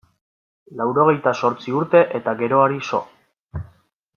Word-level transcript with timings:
Laurogehita 0.79 1.33
zortzi 1.43 1.75
urte 1.81 2.01
eta 2.21 2.33
geroari 2.43 2.81
so. 2.91 3.03